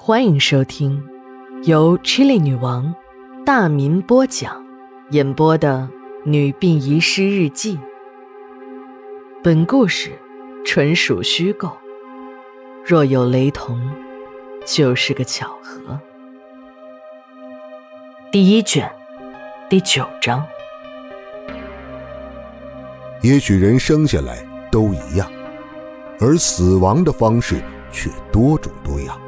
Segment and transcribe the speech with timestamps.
[0.00, 1.04] 欢迎收听
[1.64, 2.94] 由 Chili 女王
[3.44, 4.64] 大民播讲、
[5.10, 5.86] 演播的
[6.30, 7.76] 《女病遗失日记》。
[9.42, 10.12] 本故事
[10.64, 11.76] 纯属虚构，
[12.86, 13.78] 若有雷同，
[14.64, 16.00] 就是个巧合。
[18.30, 18.90] 第一卷
[19.68, 20.46] 第九章。
[23.20, 24.38] 也许人生下来
[24.70, 25.30] 都一样，
[26.20, 27.56] 而死亡的方式
[27.92, 29.20] 却多种多样。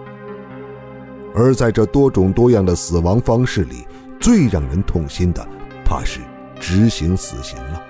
[1.43, 3.87] 而在这多种多样的死亡方式里，
[4.21, 5.43] 最让人痛心的，
[5.83, 6.21] 怕是
[6.61, 7.83] 执行死刑了。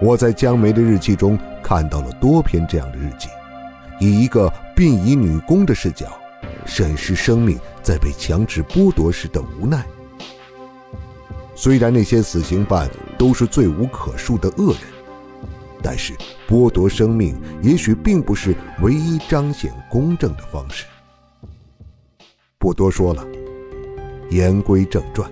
[0.00, 3.28] 我在江梅的日记中看到了多篇这样的日记，
[4.00, 6.08] 以一个殡仪女工的视角，
[6.66, 9.84] 审视生命在被强制剥夺时的无奈。
[11.54, 14.82] 虽然那些死刑犯都是罪无可恕的恶人，
[15.80, 16.12] 但是
[16.48, 20.86] 剥夺生命也许并不是唯一彰显公正的方式。
[22.62, 23.26] 不多说了，
[24.30, 25.28] 言归正传。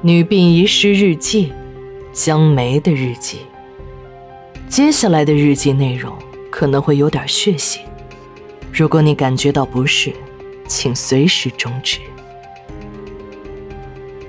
[0.00, 1.52] 女病遗失日记，
[2.14, 3.40] 江梅的日记。
[4.70, 6.16] 接下来的日记内容
[6.50, 7.80] 可能会有点血腥，
[8.72, 10.10] 如果你感觉到不适，
[10.66, 11.98] 请随时终止。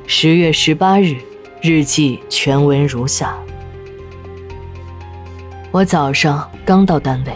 [0.05, 1.16] 十月十八日，
[1.61, 3.38] 日记全文如下：
[5.72, 7.31] 我早上刚到单位，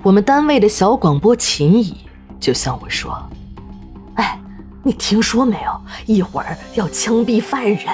[0.00, 1.96] 我们单位的小广播秦姨
[2.38, 3.12] 就向我说。
[4.86, 5.80] 你听说没有？
[6.04, 7.86] 一会儿要枪毙犯人。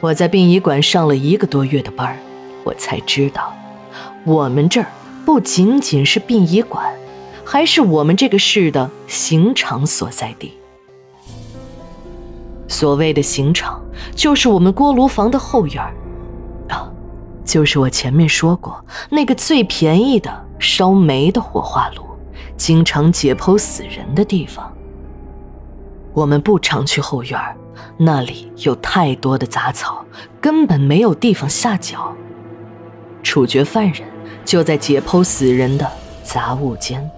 [0.00, 2.18] 我在殡仪馆上了一个多月的班
[2.64, 3.52] 我才知道，
[4.24, 4.86] 我们这儿
[5.26, 6.90] 不仅仅是殡仪馆，
[7.44, 10.54] 还是我们这个市的刑场所在地。
[12.66, 13.82] 所谓的刑场，
[14.16, 15.84] 就是我们锅炉房的后院
[16.70, 16.90] 啊，
[17.44, 22.02] 就是我前面说过那个最便宜的烧煤的火化炉。
[22.56, 24.71] 经常解剖死人的地方，
[26.12, 27.40] 我们不常去后院
[27.96, 30.04] 那里有太多的杂草，
[30.40, 32.14] 根本没有地方下脚。
[33.22, 34.02] 处决犯人
[34.44, 35.90] 就在解剖死人的
[36.22, 37.08] 杂物间。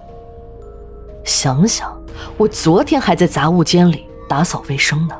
[1.24, 1.90] 想想，
[2.36, 5.14] 我昨天还在杂物间里打扫卫生呢。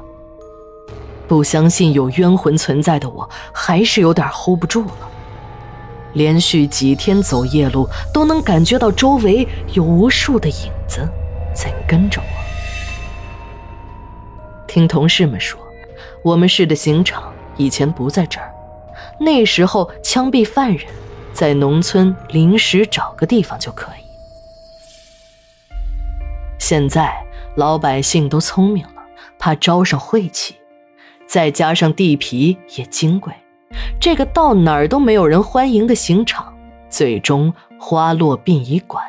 [1.27, 5.11] 不相信有冤魂存在的我，还是有点 hold 不住了。
[6.13, 11.01] 连续几天走夜路，都能感觉到周围有无数的影子
[11.55, 12.44] 在跟着我。
[14.75, 15.65] 听同事们说，
[16.25, 18.53] 我们市的刑场以前不在这儿，
[19.21, 20.85] 那时候枪毙犯人，
[21.33, 24.05] 在农村临时找个地方就可以。
[26.59, 27.15] 现在
[27.55, 29.05] 老百姓都聪明了，
[29.39, 30.57] 怕招上晦气，
[31.25, 33.33] 再加上地皮也金贵。
[34.01, 36.53] 这个到哪儿都没有人欢迎的刑场，
[36.91, 39.05] 最终花落殡仪馆。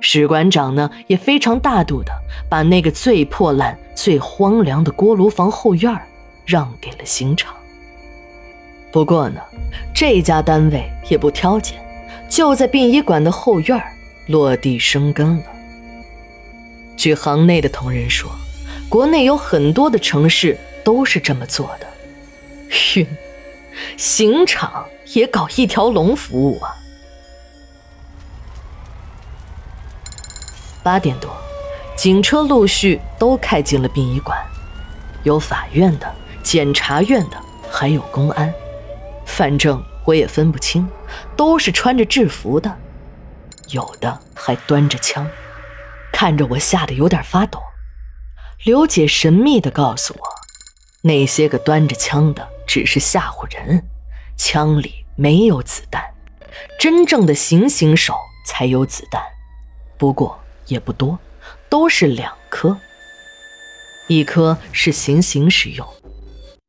[0.00, 2.12] 史馆长呢，也非常大度的
[2.48, 6.00] 把那个最破烂、最荒凉的锅炉房后院
[6.44, 7.54] 让给了刑场。
[8.92, 9.40] 不过呢，
[9.94, 11.78] 这家单位也不挑拣，
[12.28, 13.82] 就在殡仪馆的后院
[14.28, 15.44] 落地生根了。
[16.96, 18.30] 据行内的同仁说，
[18.88, 21.86] 国内有很多的城市都是这么做的。
[22.96, 23.06] 晕。
[23.98, 26.74] 刑场也搞一条龙服务啊！
[30.86, 31.28] 八点多，
[31.96, 34.38] 警车陆续都开进了殡仪馆，
[35.24, 36.14] 有法院的、
[36.44, 37.36] 检察院的，
[37.68, 38.54] 还有公安。
[39.24, 40.88] 反正我也分不清，
[41.36, 42.72] 都是穿着制服的，
[43.70, 45.28] 有的还端着枪，
[46.12, 47.60] 看着我吓得有点发抖。
[48.62, 50.24] 刘姐神秘地告诉我，
[51.02, 52.48] 那些个端着枪的。
[52.64, 53.84] 只是吓唬人，
[54.36, 56.02] 枪里没有子弹，
[56.78, 58.14] 真正的行刑手
[58.44, 59.22] 才有子弹，
[59.96, 61.18] 不过也不多，
[61.68, 62.78] 都是两颗，
[64.08, 65.86] 一颗是行刑时用，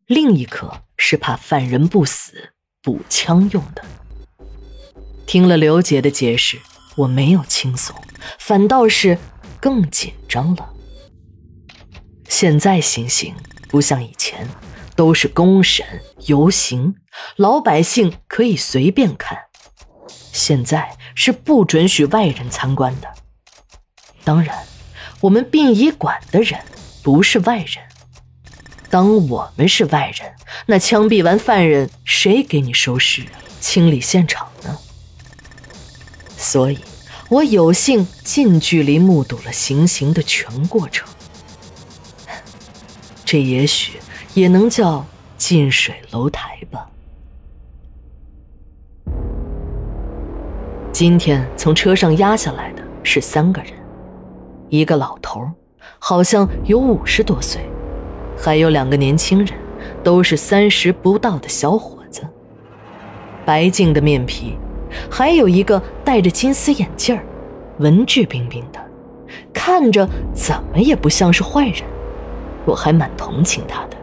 [0.06, 3.84] 另一颗是怕犯人不死补枪用的。
[5.26, 6.60] 听了刘姐的解释，
[6.96, 7.96] 我没有轻松，
[8.40, 9.18] 反倒是
[9.60, 10.74] 更紧张了。
[12.30, 13.34] 现在行刑
[13.68, 14.48] 不像以前。
[14.98, 15.86] 都是公审
[16.26, 16.96] 游行，
[17.36, 19.38] 老百姓可以随便看。
[20.34, 23.08] 现在是不准许外人参观的。
[24.28, 24.54] 当然，
[25.22, 26.60] 我们殡仪馆的人
[27.02, 27.78] 不是外人。
[28.90, 30.30] 当我们是外人，
[30.66, 33.24] 那枪毙完犯人，谁给你收尸、
[33.62, 34.78] 清理现场呢？
[36.36, 36.80] 所以，
[37.30, 41.08] 我有幸近距离目睹了行刑的全过程。
[43.24, 43.94] 这也许。
[44.34, 45.04] 也能叫
[45.36, 46.88] 近水楼台吧。
[50.94, 53.74] 今天从车上压下来的是三个人，
[54.70, 55.42] 一个老头，
[56.00, 57.62] 好像有五十多岁，
[58.38, 59.58] 还有两个年轻人，
[60.04, 62.22] 都是三十不到的小伙子，
[63.46, 64.58] 白净的面皮，
[65.10, 67.24] 还有一个戴着金丝眼镜儿，
[67.80, 68.80] 文质彬彬的，
[69.54, 71.84] 看着怎么也不像是坏人，
[72.66, 73.98] 我还蛮同情他的。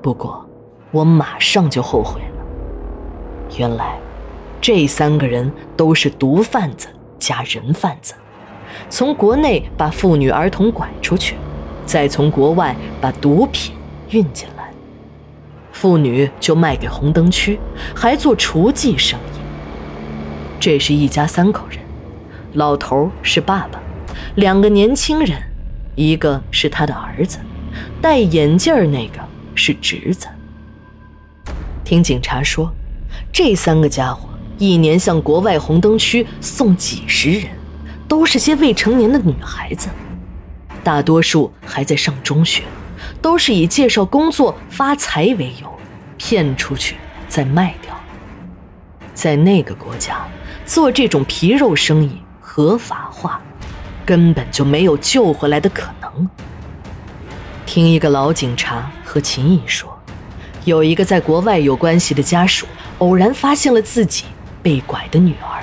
[0.00, 0.44] 不过，
[0.90, 3.98] 我马上就后悔了，原来。
[4.60, 6.86] 这三个人都是毒贩子
[7.18, 8.14] 加人贩子，
[8.88, 11.36] 从国内把妇女儿童拐出去，
[11.84, 13.74] 再从国外把毒品
[14.10, 14.70] 运进来，
[15.72, 17.58] 妇女就卖给红灯区，
[17.94, 19.38] 还做厨妓生意。
[20.60, 21.78] 这是一家三口人，
[22.54, 23.80] 老头是爸爸，
[24.36, 25.40] 两个年轻人，
[25.94, 27.38] 一个是他的儿子，
[28.00, 29.18] 戴眼镜那个
[29.54, 30.26] 是侄子。
[31.84, 32.72] 听警察说，
[33.32, 34.28] 这三个家伙。
[34.58, 37.46] 一年向国外红灯区送几十人，
[38.12, 39.88] 都是些未成年的女孩子，
[40.84, 42.62] 大多数还在上中学，
[43.22, 45.78] 都是以介绍工作发财为由，
[46.18, 47.98] 骗出去再卖掉。
[49.14, 50.28] 在那个国家
[50.66, 53.40] 做这种皮肉生意合法化，
[54.04, 56.28] 根本就没有救回来的可能。
[57.64, 59.98] 听一个老警察和秦毅说，
[60.66, 62.66] 有一个在国外有关系的家属
[62.98, 64.26] 偶然发现了自己。
[64.62, 65.61] 被拐的女儿，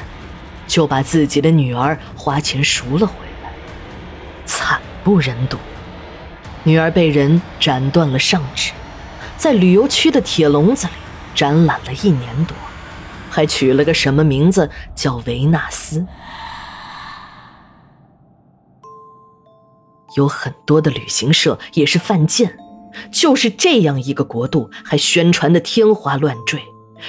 [0.69, 3.13] 就把自己的女儿花钱赎了回
[3.44, 3.51] 来，
[4.45, 5.57] 惨不忍睹。
[6.63, 8.71] 女儿被人斩断了上肢，
[9.36, 10.94] 在旅游区的铁笼子里
[11.33, 12.56] 展览了一年多，
[13.31, 16.06] 还取了个什么名字叫维纳斯。
[20.15, 22.57] 有很多的旅行社也是犯贱，
[23.12, 26.62] 就是这样一个国度，还宣传的天花乱坠。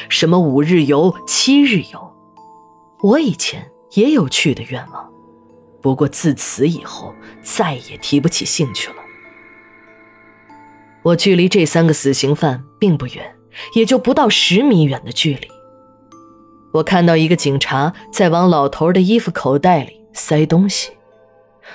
[0.08, 2.09] 什么五日游、七日游，
[3.02, 5.10] 我以前也有去的愿望，
[5.80, 8.96] 不过自此以后再也提不起兴趣了。
[11.02, 13.34] 我距离这三个死刑犯并不远，
[13.74, 15.48] 也就不到十米远的距离。
[16.72, 20.92] 我看到一个警察在往老头的衣服口袋里塞东西，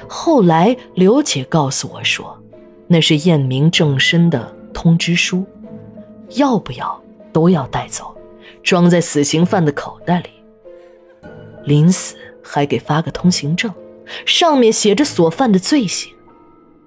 [0.08, 2.40] 后来刘姐告诉我说，
[2.88, 5.44] 那是验明正身的通知书，
[6.36, 7.02] 要不要？
[7.34, 8.16] 都要带走，
[8.64, 10.30] 装在死刑犯的口袋里。
[11.66, 13.74] 临死还给发个通行证，
[14.26, 16.14] 上面写着所犯的罪行。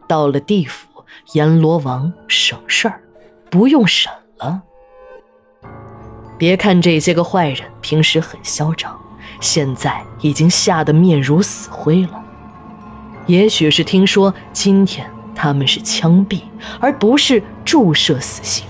[0.07, 0.89] 到了地府
[1.33, 3.03] 阎罗王省事儿，
[3.51, 4.63] 不用审了。
[6.39, 8.99] 别看这些个坏人平时很嚣张，
[9.41, 12.25] 现在已经吓得面如死灰了。
[13.27, 16.43] 也许是听说今天他们是枪毙，
[16.81, 18.67] 而不是注射死刑。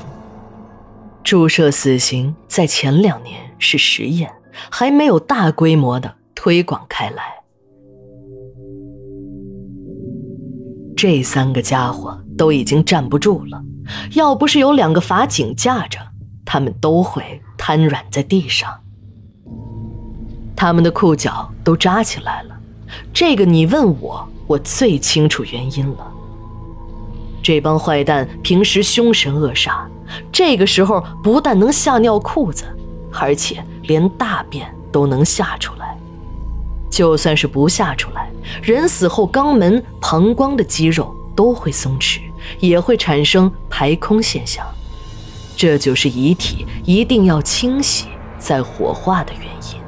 [1.22, 4.32] 注射死刑在前两年是实验，
[4.70, 7.22] 还没有大规模的推广开来。
[10.96, 13.62] 这三个家伙都已经站不住了，
[14.14, 15.98] 要不是有两个法警架着，
[16.44, 18.68] 他们都会瘫软在地上。
[20.56, 22.58] 他们的裤脚都扎起来了，
[23.12, 26.12] 这个你问我，我最清楚原因了。
[27.40, 29.86] 这帮坏蛋平时凶神恶煞。
[30.32, 32.64] 这个时候不但能吓尿裤子，
[33.12, 35.98] 而且连大便都能吓出来。
[36.88, 38.30] 就算是不吓出来，
[38.62, 42.20] 人死后肛门、膀胱的肌肉都会松弛，
[42.60, 44.64] 也会产生排空现象。
[45.56, 48.06] 这就是遗体一定要清洗
[48.38, 49.80] 再火化的原因。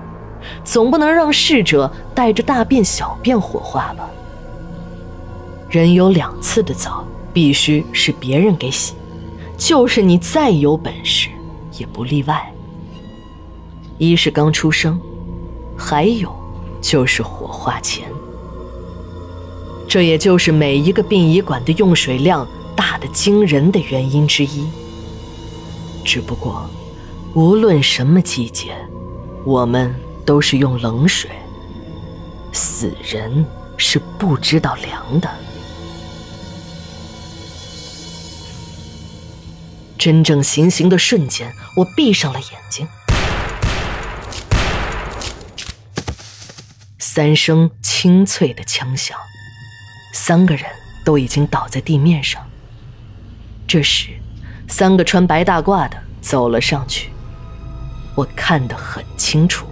[0.64, 4.10] 总不能让逝者带着大便、小便火化吧？
[5.68, 8.94] 人有两次的澡，必须是别人给洗。
[9.56, 11.28] 就是你再有本事，
[11.78, 12.52] 也不例外。
[14.00, 14.98] 一是刚出生，
[15.76, 16.34] 还有
[16.80, 18.08] 就是火化前。
[19.86, 24.66] 这也就是每一个殡仪馆的用水量大的惊人的原因之一。
[26.02, 26.64] 只不过，
[27.34, 28.74] 无论什么季节，
[29.44, 31.28] 我们都是用冷水。
[32.52, 33.44] 死人
[33.76, 35.28] 是不知道凉的。
[39.98, 42.88] 真正行刑的瞬间，我闭上了眼睛。
[47.12, 49.18] 三声清脆的枪响，
[50.12, 50.64] 三个人
[51.04, 52.40] 都已经倒在地面上。
[53.66, 54.10] 这时，
[54.68, 57.10] 三个穿白大褂的走了上去，
[58.14, 59.66] 我看得很清楚，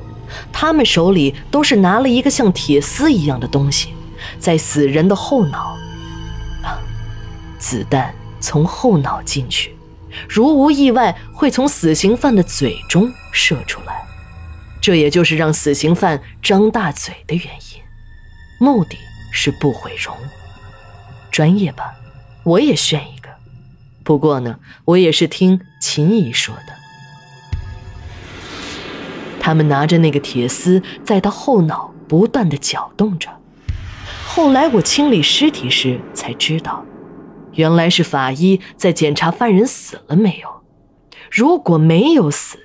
[0.52, 3.90] 他们手里都是拿了一个像铁丝一样的东西，
[4.40, 5.78] 在死人的后脑。
[6.64, 6.74] 啊，
[7.56, 9.76] 子弹从后脑进去。
[10.28, 14.07] 如无意外，会从死刑犯的嘴中射出来，
[14.88, 17.82] 这也就是让死刑犯张大嘴的原因。
[18.58, 18.96] 目的
[19.30, 20.16] 是不毁容。
[21.30, 21.94] 专业吧，
[22.42, 23.28] 我也炫一个。
[24.02, 26.72] 不过呢，我也是听秦姨说的。
[29.38, 33.28] 他们拿着那个铁丝，在他后脑不断的搅动着。
[34.26, 36.82] 后来我清理尸体时才知道，
[37.52, 40.48] 原来是法医在检查犯人死了没有。
[41.30, 42.58] 如果没有死，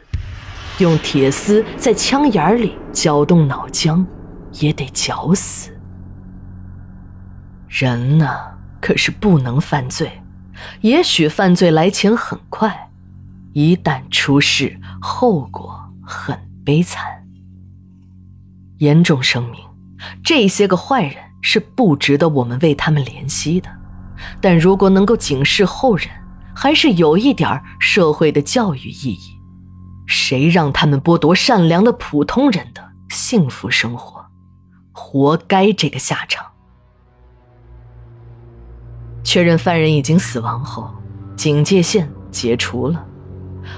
[0.80, 4.04] 用铁丝在枪眼里搅动脑浆，
[4.54, 5.72] 也得绞死。
[7.68, 8.28] 人呢，
[8.82, 10.12] 可是不能犯罪。
[10.82, 12.90] 也许犯罪来钱很快，
[13.54, 17.04] 一旦出事，后果很悲惨。
[18.78, 19.60] 严重声明：
[20.24, 23.70] 这些个坏人是不值得我们为他们怜惜的。
[24.40, 26.08] 但如果能够警示后人，
[26.56, 29.33] 还是有一点社会的教育意义。
[30.06, 34.26] 谁让他们剥夺善良的普通人的幸福生活，
[34.92, 36.46] 活该这个下场。
[39.24, 40.90] 确认犯人已经死亡后，
[41.36, 43.06] 警戒线解除了。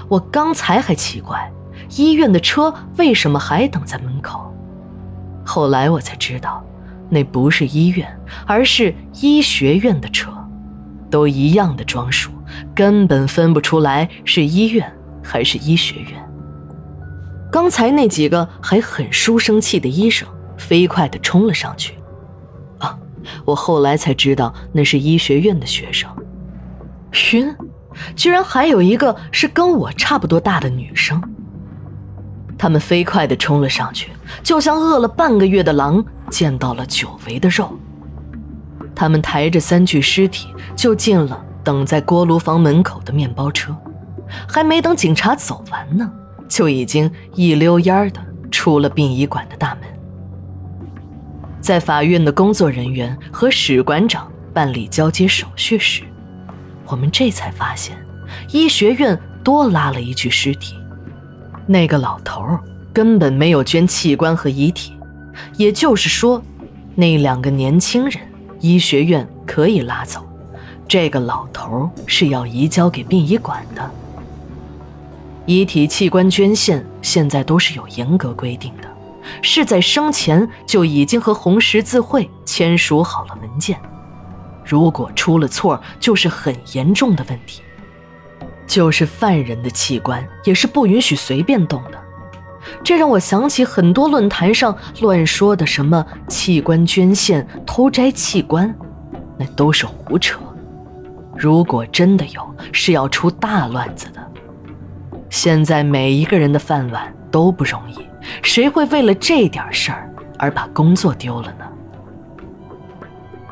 [0.08, 1.50] 我刚才还奇怪，
[1.96, 4.52] 医院的车为什么还等在门口。
[5.44, 6.64] 后来我才知道，
[7.08, 8.08] 那不是医院，
[8.44, 10.32] 而是医学院的车，
[11.08, 12.32] 都一样的装束，
[12.74, 14.92] 根本分不出来是医院
[15.26, 16.12] 还是医学院。
[17.50, 21.94] 刚才那几个还很书生气的医生，飞快地冲了上去。
[22.78, 22.98] 啊，
[23.44, 26.08] 我后来才知道那是医学院的学生。
[27.32, 27.54] 晕，
[28.14, 31.20] 居然还有一个是跟我差不多大的女生。
[32.58, 34.10] 他们飞快地冲了上去，
[34.42, 37.70] 就像饿了半个月的狼见到了久违的肉。
[38.94, 43.76] 他们抬着三具尸体就进了等在锅炉房门口的面包车，
[44.48, 46.10] 还没等警察走完呢。
[46.48, 49.82] 就已经一溜烟儿的出了殡仪馆的大门，
[51.60, 56.04] 在法院的工作人员和史馆长办理交接手续时，
[56.86, 57.98] 我们这才发现，
[58.52, 60.76] 医学院多拉了一具尸体。
[61.66, 62.56] 那个老头
[62.92, 64.96] 根本没有捐器官和遗体，
[65.56, 66.40] 也就是说，
[66.94, 68.22] 那两个年轻人
[68.60, 70.24] 医学院可以拉走，
[70.86, 73.90] 这个老头是要移交给殡仪馆的。
[75.46, 78.88] 遗体器官捐献现在都是有严格规定的，
[79.42, 83.80] 是在生前就已经和红十字会签署好了文件。
[84.64, 87.62] 如果出了错，就是很严重的问题。
[88.66, 92.02] 就是犯人的器官也是不允许随便动的。
[92.82, 98.76] 这让我想起很多论坛上乱说的什么器官捐献、偷摘器官，
[99.38, 100.40] 那都是胡扯。
[101.36, 104.25] 如果真的有，是要出大乱子的。
[105.36, 107.98] 现在每一个人的饭碗都不容易，
[108.40, 111.66] 谁会为了这点事儿而把工作丢了呢？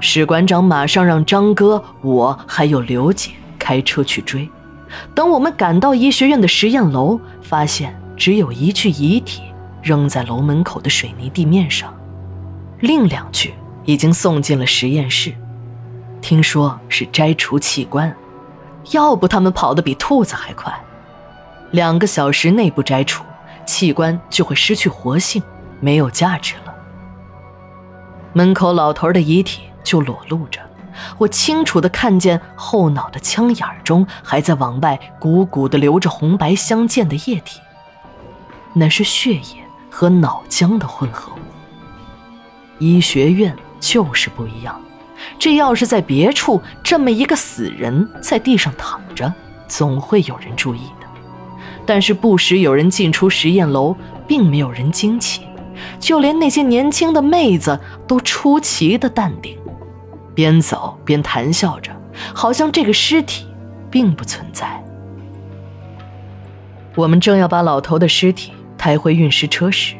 [0.00, 4.48] 史馆长马上让张哥、我还有刘姐开车去追。
[5.14, 9.42] 等我们赶到医学院的实验楼，发现只有一具遗体
[9.82, 11.94] 扔在楼门口的水泥地面上，
[12.80, 13.52] 另两具
[13.84, 15.34] 已经送进了实验室。
[16.22, 18.16] 听说是摘除器官，
[18.92, 20.74] 要不他们跑得比兔子还快。
[21.74, 23.24] 两个小时内不摘除，
[23.66, 25.42] 器官就会失去活性，
[25.80, 26.72] 没有价值了。
[28.32, 30.60] 门口老头的遗体就裸露着，
[31.18, 37.58] 我清楚的看见后脑的枪眼中还在往外鼓鼓的流着红白相间的液体，
[38.72, 41.38] 那是血液和脑浆的混合物。
[42.78, 44.80] 医学院就是不一样，
[45.40, 49.34] 这要是在别处，这么一个死人在地上躺着，
[49.66, 51.03] 总会有人注意的。
[51.86, 53.94] 但是不时有人进出实验楼，
[54.26, 55.42] 并没有人惊奇，
[56.00, 59.56] 就连那些年轻的妹子都出奇的淡定，
[60.34, 61.92] 边走边谈笑着，
[62.34, 63.46] 好像这个尸体
[63.90, 64.82] 并不存在。
[66.94, 69.96] 我们正要把老头的尸体抬回运尸车时，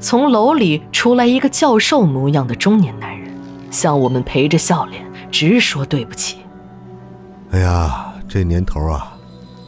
[0.00, 3.28] 从楼里出来一个教授模样的中年男人，
[3.70, 6.38] 向我们陪着笑脸，直说对不起。
[7.50, 9.12] 哎呀，这年头啊，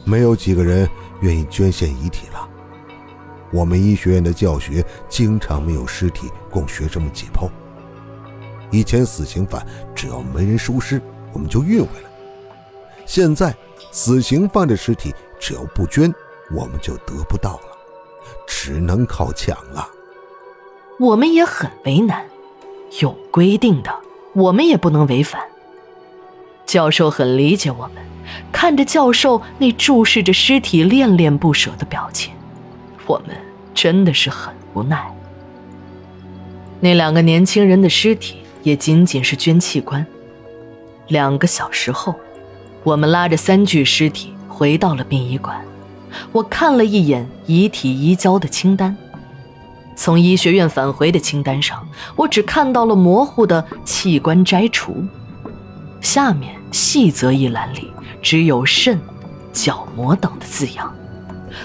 [0.03, 0.89] 没有几个人。
[1.21, 2.47] 愿意捐献遗体了。
[3.51, 7.49] 我们医学院的教学经常没有尸体供学生们解剖。
[8.71, 11.01] 以前死刑犯只要没人收尸，
[11.33, 12.09] 我们就运回来。
[13.05, 13.55] 现在
[13.91, 16.13] 死刑犯的尸体只要不捐，
[16.51, 17.77] 我们就得不到了，
[18.45, 19.89] 只能靠抢了。
[20.99, 22.23] 我们也很为难，
[23.01, 23.91] 有规定的，
[24.33, 25.48] 我们也不能违反。
[26.69, 28.03] 教授很理解我们。
[28.51, 32.31] 看着教授那注视着尸体恋恋不舍的表情，
[33.07, 33.35] 我们
[33.73, 35.11] 真的是很无奈。
[36.79, 40.05] 那两个年轻人的尸体也仅仅是捐器官。
[41.07, 42.13] 两个小时后，
[42.83, 45.59] 我们拉着三具尸体回到了殡仪馆。
[46.31, 48.95] 我看了一眼遗体移交的清单，
[49.95, 55.03] 从医学院返回的清单上，我只看到了模糊的器官摘除，
[56.01, 57.91] 下面细则一栏里
[58.21, 58.99] 只有肾、
[59.51, 60.93] 角膜等的字样。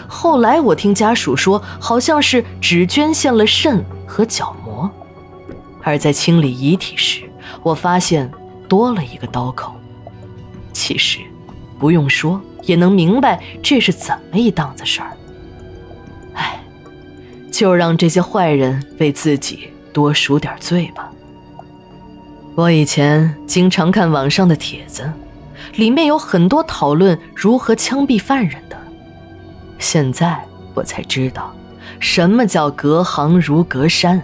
[0.08, 4.90] 后来我听家属说，好像是只捐献了肾和角膜。
[5.82, 7.22] 而在清理遗体时，
[7.62, 8.30] 我发现
[8.68, 9.74] 多了一个刀口。
[10.72, 11.20] 其实，
[11.78, 15.16] 不用说也能明白这是怎么一档子事儿。
[16.32, 16.58] 唉，
[17.52, 21.12] 就让这些坏人为自己多赎点罪吧。
[22.56, 25.12] 我以前经常看网上的帖子，
[25.74, 28.76] 里面有很多讨论如何枪毙犯人的。
[29.80, 30.40] 现在
[30.72, 31.52] 我才知道，
[31.98, 34.22] 什么叫隔行如隔山。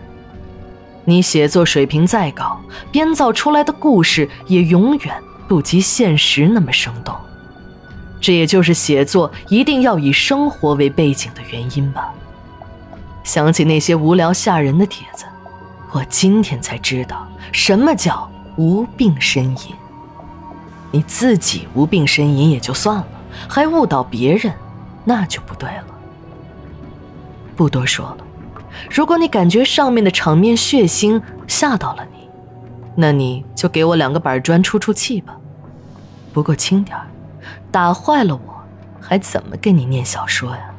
[1.04, 2.60] 你写作水平再高，
[2.92, 5.14] 编造出来的故事也永远
[5.48, 7.12] 不及现实那么生动。
[8.20, 12.14] 这也就是写作一定要以生活为背景的原因吧。
[13.24, 15.24] 想起那些无聊吓人的帖子，
[15.90, 19.74] 我今天才知道什么叫无病呻吟。
[20.92, 23.06] 你自己无病呻吟也就算了，
[23.48, 24.52] 还误导别人，
[25.04, 25.84] 那就不对了。
[27.56, 28.18] 不多说了。
[28.90, 32.28] 如果你感觉上面的场面血腥吓到了你，
[32.96, 35.36] 那你就给我两个板砖出出气吧。
[36.32, 36.96] 不过轻点
[37.70, 38.64] 打坏了我，
[39.00, 40.70] 还怎么给你念小说呀？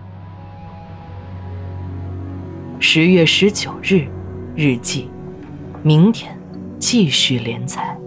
[2.79, 4.07] 十月十九日，
[4.55, 5.09] 日记，
[5.83, 6.35] 明天
[6.81, 8.00] 继续连载。